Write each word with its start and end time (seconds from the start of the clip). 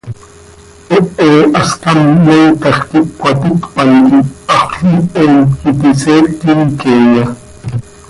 ¿Hehe 1.19 1.37
hascám 1.57 1.99
montaj 2.25 2.77
quih 2.87 3.05
cöcaticpan 3.11 3.89
quih 4.09 4.25
Haxöl 4.53 4.95
Iihom 5.21 5.47
iti 5.69 5.89
seectim 6.01 6.59
queeya? 6.79 7.25